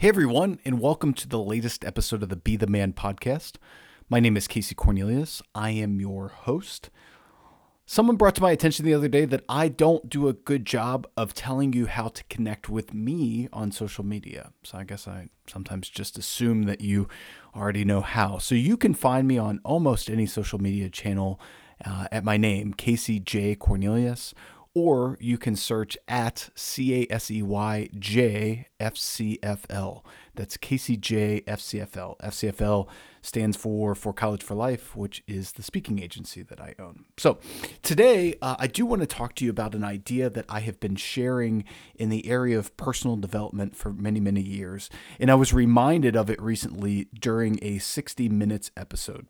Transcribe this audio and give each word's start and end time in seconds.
Hey, 0.00 0.08
everyone, 0.08 0.60
and 0.64 0.80
welcome 0.80 1.12
to 1.12 1.28
the 1.28 1.38
latest 1.38 1.84
episode 1.84 2.22
of 2.22 2.30
the 2.30 2.36
Be 2.36 2.56
the 2.56 2.66
Man 2.66 2.94
podcast. 2.94 3.56
My 4.08 4.18
name 4.18 4.34
is 4.34 4.48
Casey 4.48 4.74
Cornelius. 4.74 5.42
I 5.54 5.72
am 5.72 6.00
your 6.00 6.28
host. 6.28 6.88
Someone 7.84 8.16
brought 8.16 8.34
to 8.36 8.40
my 8.40 8.50
attention 8.50 8.86
the 8.86 8.94
other 8.94 9.08
day 9.08 9.26
that 9.26 9.44
I 9.46 9.68
don't 9.68 10.08
do 10.08 10.26
a 10.26 10.32
good 10.32 10.64
job 10.64 11.06
of 11.18 11.34
telling 11.34 11.74
you 11.74 11.84
how 11.84 12.08
to 12.08 12.24
connect 12.30 12.70
with 12.70 12.94
me 12.94 13.50
on 13.52 13.72
social 13.72 14.02
media. 14.02 14.54
So 14.62 14.78
I 14.78 14.84
guess 14.84 15.06
I 15.06 15.28
sometimes 15.46 15.90
just 15.90 16.16
assume 16.16 16.62
that 16.62 16.80
you 16.80 17.06
already 17.54 17.84
know 17.84 18.00
how. 18.00 18.38
So 18.38 18.54
you 18.54 18.78
can 18.78 18.94
find 18.94 19.28
me 19.28 19.36
on 19.36 19.60
almost 19.64 20.08
any 20.08 20.24
social 20.24 20.58
media 20.58 20.88
channel 20.88 21.38
uh, 21.84 22.06
at 22.10 22.24
my 22.24 22.38
name, 22.38 22.72
Casey 22.72 23.20
J. 23.20 23.54
Cornelius 23.54 24.32
or 24.74 25.16
you 25.20 25.36
can 25.36 25.56
search 25.56 25.98
at 26.06 26.50
C 26.54 27.02
A 27.02 27.12
S 27.12 27.30
E 27.30 27.42
Y 27.42 27.88
J 27.98 28.68
F 28.78 28.96
C 28.96 29.38
F 29.42 29.66
L. 29.68 30.04
That's 30.34 30.56
Casey 30.56 30.96
J 30.96 31.42
FCFL. 31.46 32.18
FCFL 32.20 32.88
stands 33.20 33.56
for 33.56 33.94
For 33.94 34.12
College 34.12 34.42
for 34.42 34.54
Life, 34.54 34.96
which 34.96 35.22
is 35.26 35.52
the 35.52 35.62
speaking 35.62 36.00
agency 36.00 36.42
that 36.42 36.60
I 36.60 36.74
own. 36.78 37.04
So 37.18 37.38
today, 37.82 38.36
uh, 38.40 38.56
I 38.58 38.68
do 38.68 38.86
want 38.86 39.02
to 39.02 39.06
talk 39.06 39.34
to 39.36 39.44
you 39.44 39.50
about 39.50 39.74
an 39.74 39.84
idea 39.84 40.30
that 40.30 40.46
I 40.48 40.60
have 40.60 40.78
been 40.78 40.96
sharing 40.96 41.64
in 41.96 42.08
the 42.08 42.28
area 42.28 42.58
of 42.58 42.76
personal 42.76 43.16
development 43.16 43.76
for 43.76 43.92
many, 43.92 44.20
many 44.20 44.40
years. 44.40 44.88
And 45.18 45.30
I 45.30 45.34
was 45.34 45.52
reminded 45.52 46.16
of 46.16 46.30
it 46.30 46.40
recently 46.40 47.08
during 47.18 47.58
a 47.60 47.78
60 47.78 48.28
Minutes 48.28 48.70
episode. 48.76 49.26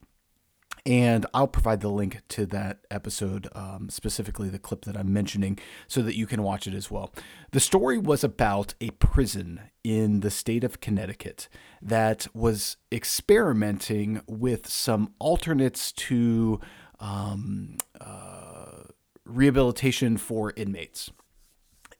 And 0.86 1.26
I'll 1.34 1.48
provide 1.48 1.80
the 1.80 1.88
link 1.88 2.22
to 2.28 2.46
that 2.46 2.80
episode, 2.90 3.48
um, 3.54 3.88
specifically 3.90 4.48
the 4.48 4.58
clip 4.58 4.84
that 4.86 4.96
I'm 4.96 5.12
mentioning, 5.12 5.58
so 5.86 6.02
that 6.02 6.16
you 6.16 6.26
can 6.26 6.42
watch 6.42 6.66
it 6.66 6.74
as 6.74 6.90
well. 6.90 7.12
The 7.52 7.60
story 7.60 7.98
was 7.98 8.24
about 8.24 8.74
a 8.80 8.90
prison 8.90 9.60
in 9.84 10.20
the 10.20 10.30
state 10.30 10.64
of 10.64 10.80
Connecticut 10.80 11.48
that 11.82 12.26
was 12.34 12.76
experimenting 12.92 14.22
with 14.26 14.68
some 14.68 15.12
alternates 15.18 15.92
to 15.92 16.60
um, 16.98 17.76
uh, 18.00 18.84
rehabilitation 19.24 20.16
for 20.16 20.52
inmates. 20.56 21.10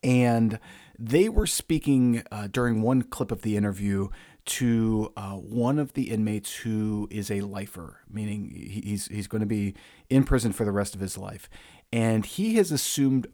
And 0.03 0.59
they 0.99 1.29
were 1.29 1.47
speaking 1.47 2.23
uh, 2.31 2.49
during 2.51 2.83
one 2.83 3.03
clip 3.03 3.31
of 3.33 3.43
the 3.43 3.57
interview 3.57 4.09
to 4.45 5.13
uh, 5.17 5.33
one 5.33 5.79
of 5.79 5.93
the 5.93 6.11
inmates 6.11 6.55
who 6.57 7.09
is 7.11 7.31
a 7.31 7.41
lifer, 7.41 8.01
meaning 8.11 8.51
he's 8.51 9.07
he's 9.07 9.27
going 9.27 9.41
to 9.41 9.47
be 9.47 9.75
in 10.09 10.25
prison 10.25 10.53
for 10.53 10.65
the 10.65 10.73
rest 10.73 10.95
of 10.95 11.01
his 11.01 11.19
life, 11.19 11.49
and 11.93 12.25
he 12.25 12.55
has 12.55 12.73
assumed 12.73 13.27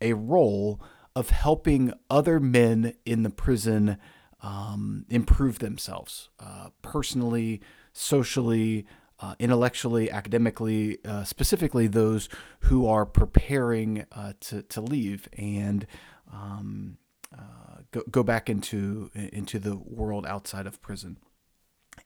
a 0.00 0.12
role 0.12 0.80
of 1.14 1.30
helping 1.30 1.92
other 2.10 2.40
men 2.40 2.94
in 3.06 3.22
the 3.22 3.30
prison 3.30 3.98
um, 4.42 5.06
improve 5.08 5.58
themselves 5.58 6.28
uh, 6.40 6.68
personally, 6.82 7.60
socially. 7.92 8.86
Uh, 9.20 9.36
intellectually, 9.38 10.10
academically, 10.10 10.98
uh, 11.04 11.22
specifically 11.22 11.86
those 11.86 12.28
who 12.62 12.86
are 12.86 13.06
preparing 13.06 14.04
uh, 14.10 14.32
to, 14.40 14.60
to 14.62 14.80
leave 14.80 15.28
and 15.38 15.86
um, 16.32 16.98
uh, 17.36 17.82
go, 17.90 18.02
go 18.10 18.22
back 18.22 18.48
into 18.48 19.10
into 19.14 19.58
the 19.58 19.76
world 19.76 20.26
outside 20.26 20.66
of 20.66 20.80
prison. 20.82 21.18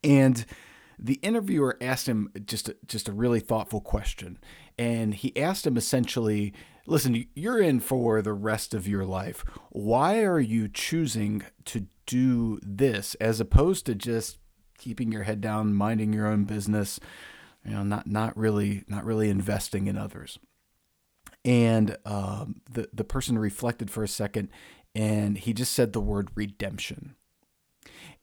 And 0.02 0.44
the 0.98 1.14
interviewer 1.22 1.76
asked 1.80 2.08
him 2.08 2.30
just 2.44 2.68
a, 2.68 2.76
just 2.86 3.08
a 3.08 3.12
really 3.12 3.40
thoughtful 3.40 3.80
question, 3.80 4.38
and 4.78 5.14
he 5.14 5.36
asked 5.36 5.66
him 5.66 5.76
essentially, 5.76 6.52
"Listen, 6.86 7.26
you're 7.34 7.60
in 7.60 7.80
for 7.80 8.20
the 8.20 8.32
rest 8.32 8.74
of 8.74 8.88
your 8.88 9.04
life. 9.04 9.44
Why 9.70 10.24
are 10.24 10.40
you 10.40 10.68
choosing 10.68 11.42
to 11.66 11.86
do 12.06 12.58
this 12.62 13.14
as 13.16 13.38
opposed 13.38 13.86
to 13.86 13.94
just 13.94 14.38
keeping 14.76 15.12
your 15.12 15.22
head 15.24 15.40
down, 15.40 15.74
minding 15.74 16.12
your 16.12 16.26
own 16.26 16.44
business, 16.44 16.98
you 17.64 17.72
know, 17.72 17.84
not 17.84 18.06
not 18.06 18.36
really 18.36 18.84
not 18.88 19.04
really 19.04 19.30
investing 19.30 19.86
in 19.86 19.96
others?" 19.96 20.38
And 21.44 21.96
um, 22.04 22.60
the 22.68 22.88
the 22.92 23.04
person 23.04 23.38
reflected 23.38 23.90
for 23.90 24.02
a 24.02 24.08
second 24.08 24.48
and 24.98 25.38
he 25.38 25.52
just 25.52 25.72
said 25.72 25.92
the 25.92 26.00
word 26.00 26.28
redemption. 26.34 27.14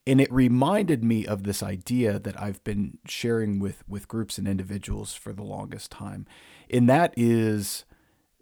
And 0.06 0.20
it 0.20 0.30
reminded 0.30 1.02
me 1.02 1.26
of 1.26 1.42
this 1.42 1.62
idea 1.62 2.18
that 2.18 2.40
I've 2.40 2.62
been 2.64 2.98
sharing 3.06 3.58
with, 3.58 3.82
with 3.88 4.06
groups 4.06 4.36
and 4.36 4.46
individuals 4.46 5.14
for 5.14 5.32
the 5.32 5.42
longest 5.42 5.90
time. 5.90 6.26
And 6.70 6.86
that 6.88 7.14
is 7.16 7.86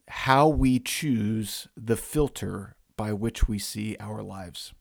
how 0.08 0.48
we 0.48 0.80
choose 0.80 1.68
the 1.76 1.96
filter 1.96 2.74
by 2.96 3.12
which 3.12 3.46
we 3.46 3.60
see 3.60 3.96
our 4.00 4.20
lives. 4.20 4.74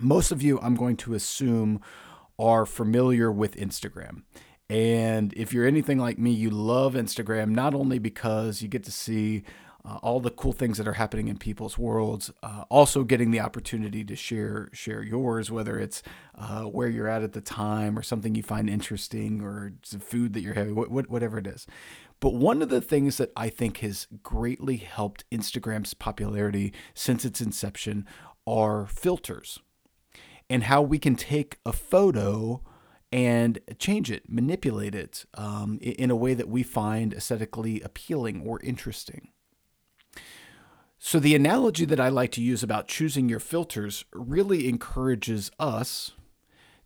Most 0.00 0.32
of 0.32 0.42
you, 0.42 0.58
I'm 0.60 0.74
going 0.74 0.96
to 0.96 1.12
assume, 1.12 1.82
are 2.38 2.64
familiar 2.64 3.30
with 3.30 3.56
Instagram. 3.56 4.22
And 4.70 5.34
if 5.34 5.52
you're 5.52 5.66
anything 5.66 5.98
like 5.98 6.18
me, 6.18 6.30
you 6.30 6.48
love 6.48 6.94
Instagram, 6.94 7.50
not 7.50 7.74
only 7.74 7.98
because 7.98 8.62
you 8.62 8.68
get 8.68 8.84
to 8.84 8.90
see 8.90 9.44
uh, 9.86 9.98
all 10.02 10.18
the 10.18 10.30
cool 10.30 10.52
things 10.52 10.78
that 10.78 10.88
are 10.88 10.94
happening 10.94 11.28
in 11.28 11.36
people's 11.36 11.76
worlds. 11.76 12.30
Uh, 12.42 12.64
also, 12.70 13.04
getting 13.04 13.30
the 13.30 13.40
opportunity 13.40 14.02
to 14.04 14.16
share 14.16 14.70
share 14.72 15.02
yours, 15.02 15.50
whether 15.50 15.78
it's 15.78 16.02
uh, 16.36 16.62
where 16.62 16.88
you're 16.88 17.08
at 17.08 17.22
at 17.22 17.32
the 17.32 17.40
time, 17.40 17.98
or 17.98 18.02
something 18.02 18.34
you 18.34 18.42
find 18.42 18.70
interesting, 18.70 19.42
or 19.42 19.74
some 19.82 20.00
food 20.00 20.32
that 20.32 20.40
you're 20.40 20.54
having, 20.54 20.74
wh- 20.74 21.10
whatever 21.10 21.38
it 21.38 21.46
is. 21.46 21.66
But 22.20 22.34
one 22.34 22.62
of 22.62 22.70
the 22.70 22.80
things 22.80 23.18
that 23.18 23.32
I 23.36 23.50
think 23.50 23.78
has 23.78 24.06
greatly 24.22 24.78
helped 24.78 25.28
Instagram's 25.30 25.92
popularity 25.92 26.72
since 26.94 27.24
its 27.24 27.42
inception 27.42 28.06
are 28.46 28.86
filters, 28.86 29.60
and 30.48 30.64
how 30.64 30.80
we 30.80 30.98
can 30.98 31.16
take 31.16 31.58
a 31.66 31.72
photo 31.72 32.62
and 33.12 33.60
change 33.78 34.10
it, 34.10 34.24
manipulate 34.28 34.94
it 34.94 35.24
um, 35.34 35.78
in 35.80 36.10
a 36.10 36.16
way 36.16 36.34
that 36.34 36.48
we 36.48 36.62
find 36.62 37.12
aesthetically 37.12 37.80
appealing 37.82 38.42
or 38.44 38.58
interesting. 38.62 39.28
So, 41.06 41.20
the 41.20 41.34
analogy 41.34 41.84
that 41.84 42.00
I 42.00 42.08
like 42.08 42.30
to 42.32 42.40
use 42.40 42.62
about 42.62 42.88
choosing 42.88 43.28
your 43.28 43.38
filters 43.38 44.06
really 44.14 44.66
encourages 44.66 45.50
us 45.58 46.12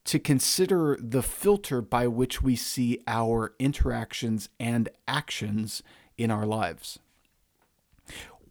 to 0.07 0.19
consider 0.19 0.99
the 1.01 1.23
filter 1.23 1.81
by 1.81 2.09
which 2.09 2.43
we 2.43 2.57
see 2.57 3.01
our 3.07 3.55
interactions 3.61 4.49
and 4.59 4.89
actions 5.07 5.85
in 6.17 6.33
our 6.33 6.47
lives. 6.47 6.99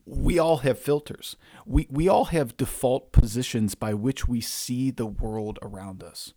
We 0.05 0.39
all 0.39 0.59
have 0.59 0.79
filters. 0.79 1.35
We, 1.65 1.85
we 1.91 2.07
all 2.07 2.25
have 2.25 2.55
default 2.55 3.11
positions 3.11 3.75
by 3.75 3.93
which 3.93 4.25
we 4.25 4.39
see 4.39 4.89
the 4.89 5.05
world 5.05 5.59
around 5.61 6.01
us. 6.01 6.33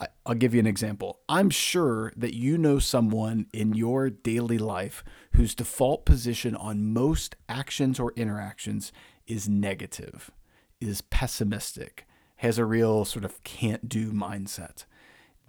I, 0.00 0.08
will 0.26 0.34
give 0.34 0.54
you 0.54 0.60
an 0.60 0.66
example. 0.66 1.20
I'm 1.28 1.50
sure 1.50 2.12
that 2.16 2.34
you 2.34 2.58
know 2.58 2.78
someone 2.78 3.46
in 3.52 3.74
your 3.74 4.10
daily 4.10 4.58
life 4.58 5.02
whose 5.32 5.54
default 5.54 6.04
position 6.04 6.54
on 6.54 6.92
most 6.92 7.36
actions 7.48 7.98
or 7.98 8.12
interactions 8.16 8.92
is 9.26 9.48
negative, 9.48 10.30
is 10.80 11.00
pessimistic, 11.00 12.06
has 12.36 12.58
a 12.58 12.64
real 12.64 13.04
sort 13.04 13.24
of 13.24 13.42
can't 13.42 13.88
do 13.88 14.12
mindset. 14.12 14.84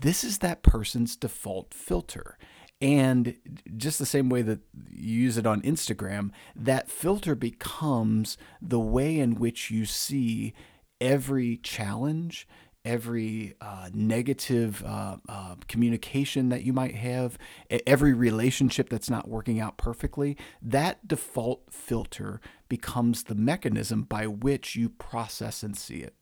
This 0.01 0.23
is 0.23 0.39
that 0.39 0.63
person's 0.63 1.15
default 1.15 1.73
filter. 1.73 2.37
And 2.79 3.35
just 3.75 3.97
the 3.97 4.05
same 4.05 4.29
way 4.29 4.43
that 4.43 4.59
you 4.91 5.23
use 5.23 5.37
it 5.37 5.47
on 5.47 5.61
Instagram, 5.63 6.29
that 6.55 6.89
filter 6.89 7.33
becomes 7.33 8.37
the 8.61 8.79
way 8.79 9.17
in 9.17 9.35
which 9.35 9.71
you 9.71 9.85
see 9.85 10.53
every 11.01 11.57
challenge, 11.57 12.47
every 12.87 13.53
uh, 13.59 13.89
negative 13.93 14.81
uh, 14.85 15.17
uh, 15.27 15.55
communication 15.67 16.47
that 16.47 16.63
you 16.63 16.71
might 16.71 16.95
have, 16.95 17.37
every 17.85 18.13
relationship 18.13 18.87
that's 18.87 19.09
not 19.09 19.27
working 19.27 19.59
out 19.59 19.77
perfectly, 19.77 20.37
that 20.61 21.05
default 21.05 21.61
filter 21.69 22.39
becomes 22.69 23.23
the 23.23 23.35
mechanism 23.35 24.03
by 24.03 24.25
which 24.25 24.77
you 24.77 24.87
process 24.87 25.63
and 25.63 25.77
see 25.77 25.97
it. 25.97 26.15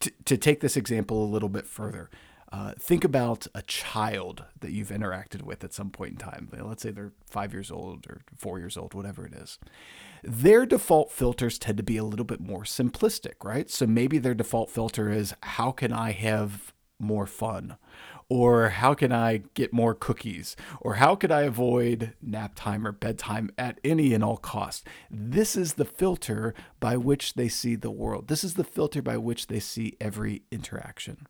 To, 0.00 0.10
to 0.24 0.36
take 0.38 0.60
this 0.60 0.76
example 0.76 1.22
a 1.22 1.28
little 1.28 1.48
bit 1.50 1.66
further, 1.66 2.08
uh, 2.52 2.74
think 2.78 3.02
about 3.02 3.46
a 3.54 3.62
child 3.62 4.44
that 4.60 4.72
you've 4.72 4.90
interacted 4.90 5.40
with 5.40 5.64
at 5.64 5.72
some 5.72 5.88
point 5.88 6.12
in 6.12 6.16
time. 6.18 6.50
Let's 6.52 6.82
say 6.82 6.90
they're 6.90 7.12
five 7.26 7.54
years 7.54 7.70
old 7.70 8.06
or 8.06 8.20
four 8.36 8.58
years 8.58 8.76
old, 8.76 8.92
whatever 8.92 9.24
it 9.24 9.32
is. 9.32 9.58
Their 10.22 10.66
default 10.66 11.10
filters 11.10 11.58
tend 11.58 11.78
to 11.78 11.82
be 11.82 11.96
a 11.96 12.04
little 12.04 12.26
bit 12.26 12.40
more 12.40 12.64
simplistic, 12.64 13.42
right? 13.42 13.70
So 13.70 13.86
maybe 13.86 14.18
their 14.18 14.34
default 14.34 14.70
filter 14.70 15.08
is 15.08 15.34
how 15.42 15.70
can 15.70 15.94
I 15.94 16.12
have 16.12 16.74
more 16.98 17.26
fun? 17.26 17.76
Or 18.28 18.68
how 18.68 18.94
can 18.94 19.12
I 19.12 19.42
get 19.54 19.72
more 19.72 19.94
cookies? 19.94 20.54
Or 20.80 20.94
how 20.94 21.14
could 21.16 21.32
I 21.32 21.42
avoid 21.42 22.12
nap 22.20 22.52
time 22.54 22.86
or 22.86 22.92
bedtime 22.92 23.50
at 23.56 23.80
any 23.82 24.12
and 24.12 24.22
all 24.22 24.36
costs? 24.36 24.84
This 25.10 25.56
is 25.56 25.74
the 25.74 25.84
filter 25.86 26.54
by 26.80 26.98
which 26.98 27.34
they 27.34 27.48
see 27.48 27.76
the 27.76 27.90
world. 27.90 28.28
This 28.28 28.44
is 28.44 28.54
the 28.54 28.64
filter 28.64 29.00
by 29.00 29.16
which 29.16 29.46
they 29.46 29.60
see 29.60 29.96
every 30.00 30.42
interaction 30.50 31.26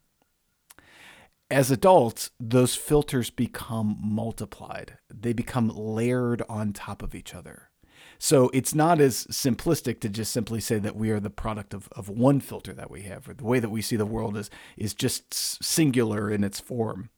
as 1.52 1.70
adults, 1.70 2.30
those 2.40 2.74
filters 2.74 3.30
become 3.30 3.96
multiplied. 4.00 4.98
They 5.12 5.32
become 5.32 5.68
layered 5.68 6.42
on 6.48 6.72
top 6.72 7.02
of 7.02 7.14
each 7.14 7.34
other. 7.34 7.70
So 8.18 8.50
it's 8.54 8.74
not 8.74 9.00
as 9.00 9.26
simplistic 9.26 10.00
to 10.00 10.08
just 10.08 10.32
simply 10.32 10.60
say 10.60 10.78
that 10.78 10.96
we 10.96 11.10
are 11.10 11.20
the 11.20 11.30
product 11.30 11.74
of, 11.74 11.88
of 11.92 12.08
one 12.08 12.40
filter 12.40 12.72
that 12.72 12.90
we 12.90 13.02
have, 13.02 13.28
or 13.28 13.34
the 13.34 13.44
way 13.44 13.58
that 13.58 13.70
we 13.70 13.82
see 13.82 13.96
the 13.96 14.06
world 14.06 14.36
is, 14.36 14.48
is 14.76 14.94
just 14.94 15.34
singular 15.62 16.30
in 16.30 16.44
its 16.44 16.60
form. 16.60 17.10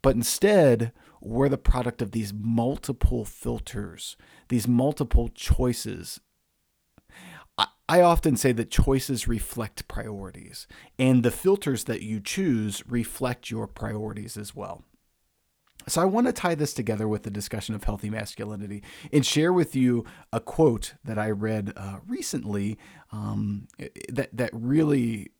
But 0.00 0.16
instead, 0.16 0.92
we're 1.20 1.48
the 1.48 1.58
product 1.58 2.02
of 2.02 2.10
these 2.10 2.32
multiple 2.32 3.24
filters, 3.24 4.16
these 4.48 4.66
multiple 4.66 5.28
choices. 5.28 6.20
I, 7.88 8.00
often 8.00 8.36
say 8.36 8.52
that 8.52 8.70
choices 8.70 9.28
reflect 9.28 9.88
priorities, 9.88 10.66
and 10.98 11.22
the 11.22 11.30
filters 11.30 11.84
that 11.84 12.02
you 12.02 12.20
choose 12.20 12.82
reflect 12.88 13.50
your 13.50 13.66
priorities 13.66 14.36
as 14.36 14.54
well. 14.54 14.84
So, 15.88 16.00
I 16.00 16.04
want 16.04 16.28
to 16.28 16.32
tie 16.32 16.54
this 16.54 16.74
together 16.74 17.08
with 17.08 17.24
the 17.24 17.30
discussion 17.30 17.74
of 17.74 17.84
healthy 17.84 18.08
masculinity 18.08 18.82
and 19.12 19.26
share 19.26 19.52
with 19.52 19.74
you 19.74 20.04
a 20.32 20.40
quote 20.40 20.94
that 21.04 21.18
I 21.18 21.30
read 21.30 21.72
uh, 21.76 21.98
recently 22.06 22.78
um, 23.10 23.66
that 24.08 24.30
that 24.32 24.50
really 24.52 25.30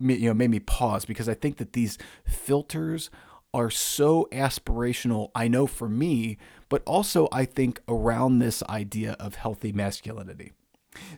you 0.00 0.28
know 0.28 0.34
made 0.34 0.50
me 0.50 0.60
pause 0.60 1.04
because 1.04 1.28
I 1.28 1.34
think 1.34 1.58
that 1.58 1.72
these 1.72 1.96
filters 2.24 3.10
are 3.54 3.70
so 3.70 4.28
aspirational, 4.30 5.30
I 5.34 5.48
know 5.48 5.66
for 5.66 5.88
me, 5.88 6.38
but 6.68 6.82
also 6.84 7.28
I 7.32 7.44
think 7.44 7.80
around 7.88 8.38
this 8.38 8.62
idea 8.64 9.16
of 9.18 9.36
healthy 9.36 9.72
masculinity. 9.72 10.52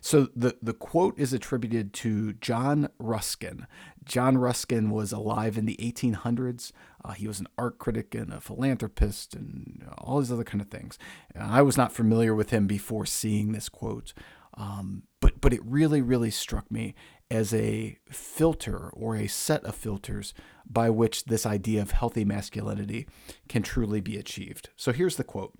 So 0.01 0.29
the, 0.35 0.57
the 0.61 0.73
quote 0.73 1.17
is 1.17 1.33
attributed 1.33 1.93
to 1.93 2.33
John 2.33 2.89
Ruskin. 2.99 3.67
John 4.03 4.37
Ruskin 4.37 4.89
was 4.89 5.11
alive 5.11 5.57
in 5.57 5.65
the 5.65 5.77
1800s. 5.77 6.71
Uh, 7.03 7.11
he 7.13 7.27
was 7.27 7.39
an 7.39 7.47
art 7.57 7.77
critic 7.77 8.15
and 8.15 8.33
a 8.33 8.41
philanthropist 8.41 9.33
and 9.33 9.87
all 9.97 10.19
these 10.19 10.31
other 10.31 10.43
kind 10.43 10.61
of 10.61 10.69
things. 10.69 10.97
I 11.39 11.61
was 11.61 11.77
not 11.77 11.93
familiar 11.93 12.33
with 12.33 12.49
him 12.49 12.67
before 12.67 13.05
seeing 13.05 13.51
this 13.51 13.69
quote, 13.69 14.13
um, 14.55 15.03
but 15.19 15.39
but 15.39 15.53
it 15.53 15.61
really 15.63 16.01
really 16.01 16.31
struck 16.31 16.69
me 16.69 16.93
as 17.29 17.53
a 17.53 17.97
filter 18.09 18.89
or 18.89 19.15
a 19.15 19.27
set 19.27 19.63
of 19.63 19.73
filters 19.73 20.33
by 20.69 20.89
which 20.89 21.25
this 21.25 21.45
idea 21.45 21.81
of 21.81 21.91
healthy 21.91 22.25
masculinity 22.25 23.07
can 23.47 23.63
truly 23.63 24.01
be 24.01 24.17
achieved. 24.17 24.69
So 24.75 24.91
here's 24.91 25.15
the 25.15 25.23
quote. 25.23 25.53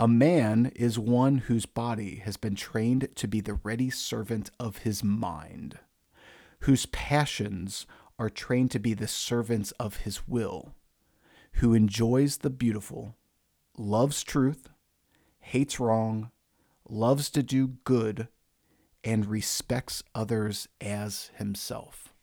A 0.00 0.08
man 0.08 0.72
is 0.74 0.98
one 0.98 1.36
whose 1.36 1.66
body 1.66 2.22
has 2.24 2.38
been 2.38 2.54
trained 2.54 3.10
to 3.16 3.28
be 3.28 3.42
the 3.42 3.60
ready 3.62 3.90
servant 3.90 4.50
of 4.58 4.78
his 4.78 5.04
mind, 5.04 5.78
whose 6.60 6.86
passions 6.86 7.84
are 8.18 8.30
trained 8.30 8.70
to 8.70 8.78
be 8.78 8.94
the 8.94 9.06
servants 9.06 9.72
of 9.72 9.98
his 9.98 10.26
will, 10.26 10.74
who 11.56 11.74
enjoys 11.74 12.38
the 12.38 12.48
beautiful, 12.48 13.14
loves 13.76 14.22
truth, 14.22 14.70
hates 15.40 15.78
wrong, 15.78 16.30
loves 16.88 17.28
to 17.28 17.42
do 17.42 17.76
good, 17.84 18.28
and 19.04 19.26
respects 19.26 20.02
others 20.14 20.66
as 20.80 21.30
himself. 21.34 22.14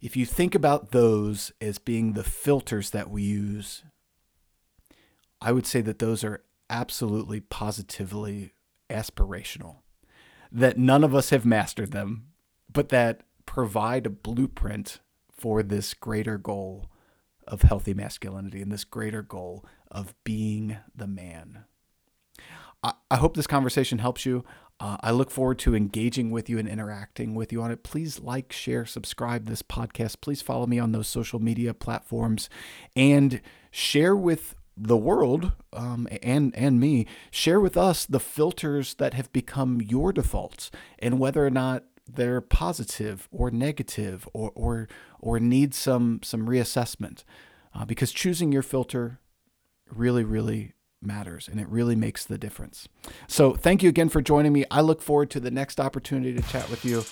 If 0.00 0.16
you 0.16 0.24
think 0.24 0.54
about 0.54 0.92
those 0.92 1.52
as 1.60 1.76
being 1.76 2.14
the 2.14 2.24
filters 2.24 2.88
that 2.88 3.10
we 3.10 3.22
use, 3.22 3.84
I 5.40 5.52
would 5.52 5.66
say 5.66 5.80
that 5.82 5.98
those 5.98 6.24
are 6.24 6.42
absolutely 6.70 7.40
positively 7.40 8.52
aspirational. 8.90 9.76
That 10.50 10.78
none 10.78 11.04
of 11.04 11.14
us 11.14 11.30
have 11.30 11.44
mastered 11.44 11.92
them, 11.92 12.28
but 12.72 12.88
that 12.88 13.22
provide 13.46 14.06
a 14.06 14.10
blueprint 14.10 15.00
for 15.30 15.62
this 15.62 15.94
greater 15.94 16.38
goal 16.38 16.86
of 17.46 17.62
healthy 17.62 17.94
masculinity 17.94 18.60
and 18.60 18.70
this 18.70 18.84
greater 18.84 19.22
goal 19.22 19.64
of 19.90 20.14
being 20.24 20.76
the 20.94 21.06
man. 21.06 21.64
I, 22.82 23.16
hope 23.16 23.34
this 23.34 23.46
conversation 23.48 23.98
helps 23.98 24.24
you. 24.24 24.44
Uh, 24.78 24.98
I 25.00 25.10
look 25.10 25.32
forward 25.32 25.58
to 25.60 25.74
engaging 25.74 26.30
with 26.30 26.48
you 26.48 26.58
and 26.58 26.68
interacting 26.68 27.34
with 27.34 27.52
you 27.52 27.60
on 27.60 27.72
it. 27.72 27.82
Please 27.82 28.20
like, 28.20 28.52
share, 28.52 28.86
subscribe 28.86 29.46
this 29.46 29.62
podcast. 29.62 30.20
Please 30.20 30.42
follow 30.42 30.66
me 30.66 30.78
on 30.78 30.92
those 30.92 31.08
social 31.08 31.40
media 31.40 31.74
platforms 31.74 32.48
and 32.94 33.40
share 33.72 34.14
with 34.14 34.54
the 34.80 34.96
world 34.96 35.52
um, 35.72 36.06
and 36.22 36.54
and 36.54 36.78
me 36.78 37.06
share 37.30 37.60
with 37.60 37.76
us 37.76 38.06
the 38.06 38.20
filters 38.20 38.94
that 38.94 39.14
have 39.14 39.32
become 39.32 39.80
your 39.80 40.12
defaults 40.12 40.70
and 40.98 41.18
whether 41.18 41.44
or 41.44 41.50
not 41.50 41.84
they're 42.06 42.40
positive 42.40 43.28
or 43.30 43.50
negative 43.50 44.28
or 44.32 44.52
or 44.54 44.88
or 45.20 45.40
need 45.40 45.74
some 45.74 46.20
some 46.22 46.46
reassessment 46.46 47.24
uh, 47.74 47.84
because 47.84 48.12
choosing 48.12 48.52
your 48.52 48.62
filter 48.62 49.18
really 49.90 50.24
really 50.24 50.74
matters 51.00 51.48
and 51.48 51.60
it 51.60 51.68
really 51.68 51.96
makes 51.96 52.24
the 52.24 52.38
difference. 52.38 52.88
So, 53.26 53.54
thank 53.54 53.82
you 53.82 53.88
again 53.88 54.08
for 54.08 54.20
joining 54.20 54.52
me. 54.52 54.64
I 54.70 54.80
look 54.80 55.02
forward 55.02 55.30
to 55.30 55.40
the 55.40 55.50
next 55.50 55.80
opportunity 55.80 56.34
to 56.34 56.42
chat 56.48 56.68
with 56.70 56.84
you. 56.84 57.04